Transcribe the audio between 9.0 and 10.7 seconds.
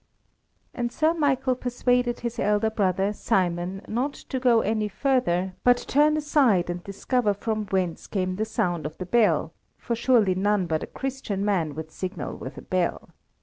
bell, for surely none